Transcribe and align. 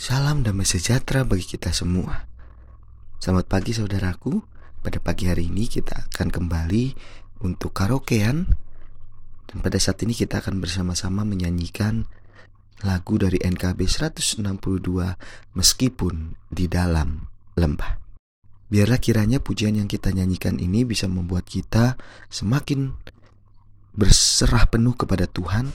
Salam 0.00 0.40
damai 0.40 0.64
sejahtera 0.64 1.28
bagi 1.28 1.44
kita 1.44 1.76
semua. 1.76 2.24
Selamat 3.20 3.52
pagi 3.52 3.76
saudaraku. 3.76 4.40
Pada 4.80 4.96
pagi 4.96 5.28
hari 5.28 5.52
ini 5.52 5.68
kita 5.68 6.08
akan 6.08 6.32
kembali 6.32 6.96
untuk 7.44 7.76
karaokean 7.76 8.48
dan 9.44 9.56
pada 9.60 9.76
saat 9.76 10.00
ini 10.00 10.16
kita 10.16 10.40
akan 10.40 10.56
bersama-sama 10.56 11.28
menyanyikan 11.28 12.08
lagu 12.80 13.20
dari 13.20 13.44
NKB 13.44 13.76
162 13.84 14.40
meskipun 15.52 16.32
di 16.48 16.64
dalam 16.64 17.28
lembah. 17.60 18.00
Biarlah 18.72 19.04
kiranya 19.04 19.44
pujian 19.44 19.76
yang 19.76 19.84
kita 19.84 20.16
nyanyikan 20.16 20.56
ini 20.64 20.88
bisa 20.88 21.12
membuat 21.12 21.44
kita 21.44 22.00
semakin 22.32 22.96
berserah 23.92 24.64
penuh 24.64 24.96
kepada 24.96 25.28
Tuhan 25.28 25.68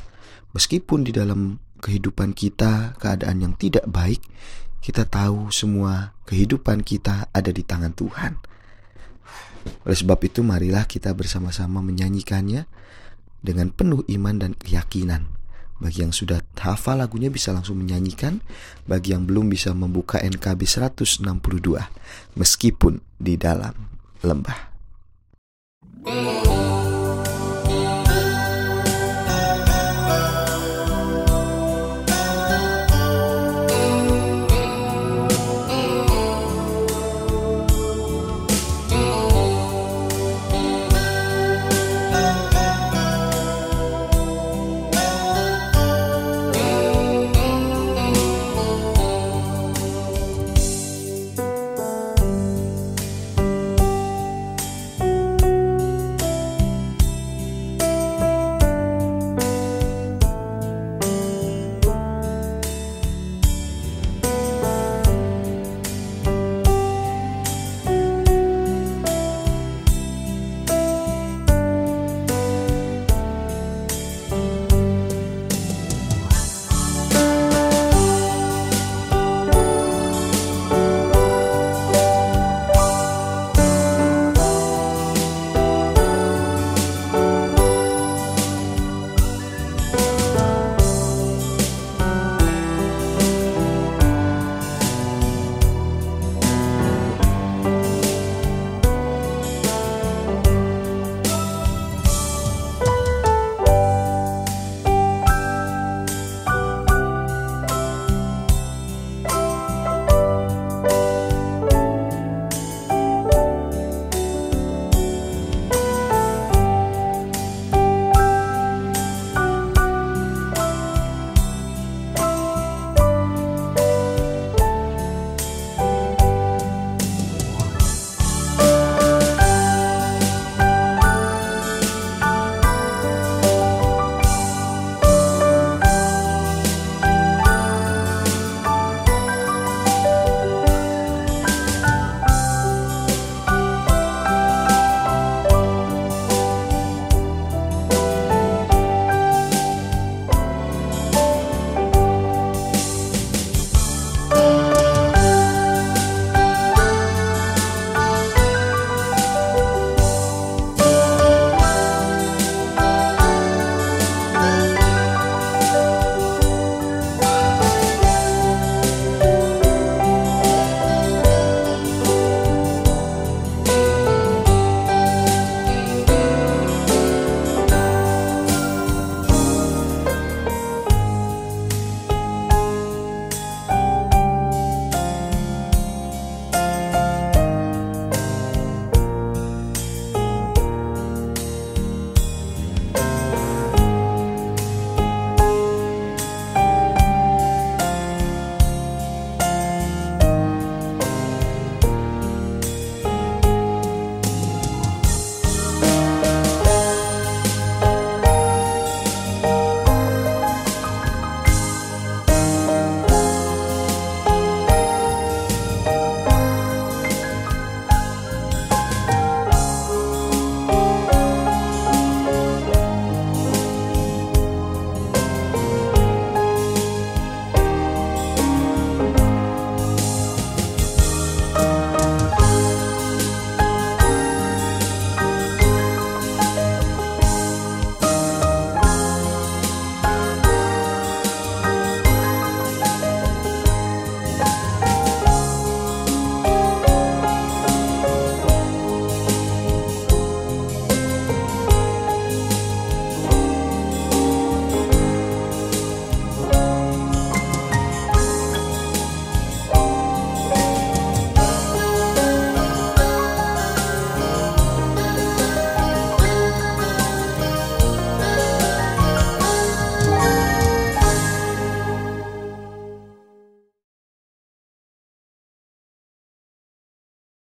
meskipun 0.57 1.05
di 1.05 1.13
dalam 1.13 1.61
kehidupan 1.85 2.33
kita 2.33 2.97
keadaan 2.97 3.45
yang 3.45 3.53
tidak 3.53 3.85
baik, 3.85 4.25
kita 4.81 5.05
tahu 5.05 5.53
semua 5.53 6.17
kehidupan 6.25 6.81
kita 6.81 7.29
ada 7.29 7.53
di 7.53 7.61
tangan 7.61 7.93
Tuhan. 7.93 8.41
Oleh 9.85 9.97
sebab 9.97 10.17
itu 10.25 10.41
marilah 10.41 10.89
kita 10.89 11.13
bersama-sama 11.13 11.85
menyanyikannya 11.85 12.65
dengan 13.45 13.69
penuh 13.69 14.01
iman 14.09 14.35
dan 14.41 14.51
keyakinan. 14.57 15.29
Bagi 15.77 16.07
yang 16.07 16.15
sudah 16.15 16.41
hafal 16.57 17.03
lagunya 17.03 17.29
bisa 17.29 17.51
langsung 17.51 17.77
menyanyikan, 17.77 18.41
bagi 18.89 19.13
yang 19.13 19.27
belum 19.27 19.51
bisa 19.51 19.75
membuka 19.75 20.17
NKB 20.23 20.65
162 20.65 21.21
meskipun 22.39 23.03
di 23.19 23.35
dalam 23.35 23.75
lembah. 24.23 24.73